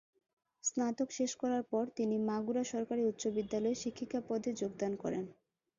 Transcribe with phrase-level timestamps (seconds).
[0.63, 5.23] স্নাতক শেষ করার পর তিনি মাগুরা সরকারি উচ্চ বিদ্যালয়ে শিক্ষিকা পদে যোগদান করেন।